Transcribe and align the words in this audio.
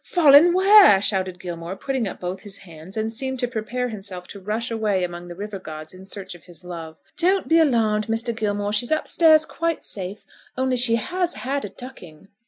"Fallen 0.07 0.55
where?" 0.55 0.99
shouted 0.99 1.39
Gilmore, 1.39 1.75
putting 1.75 2.07
up 2.07 2.19
both 2.19 2.41
his 2.41 2.57
hands, 2.65 2.97
and 2.97 3.13
seeming 3.13 3.37
to 3.37 3.47
prepare 3.47 3.89
himself 3.89 4.27
to 4.29 4.39
rush 4.39 4.71
away 4.71 5.03
among 5.03 5.27
the 5.27 5.35
river 5.35 5.59
gods 5.59 5.93
in 5.93 6.05
search 6.05 6.33
of 6.33 6.45
his 6.45 6.63
love. 6.63 6.99
"Don't 7.17 7.47
be 7.47 7.59
alarmed, 7.59 8.07
Mr. 8.07 8.35
Gilmore, 8.35 8.73
she's 8.73 8.89
upstairs, 8.89 9.45
quite 9.45 9.83
safe, 9.83 10.25
only 10.57 10.75
she 10.75 10.95
has 10.95 11.35
had 11.35 11.65
a 11.65 11.69
ducking." 11.69 12.29